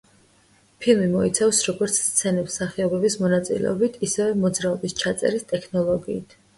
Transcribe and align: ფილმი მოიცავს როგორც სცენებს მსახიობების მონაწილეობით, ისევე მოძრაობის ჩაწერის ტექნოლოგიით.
ფილმი 0.85 1.09
მოიცავს 1.11 1.59
როგორც 1.67 1.99
სცენებს 2.07 2.51
მსახიობების 2.55 3.21
მონაწილეობით, 3.27 4.03
ისევე 4.11 4.35
მოძრაობის 4.43 5.01
ჩაწერის 5.07 5.51
ტექნოლოგიით. 5.57 6.41